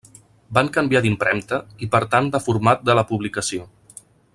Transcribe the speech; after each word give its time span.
Van 0.57 0.69
canviar 0.77 1.01
d'impremta 1.05 1.59
i 1.87 1.91
per 1.97 2.03
tant 2.15 2.33
de 2.37 2.43
format 2.49 2.85
de 2.91 2.97
la 3.01 3.05
publicació. 3.13 3.73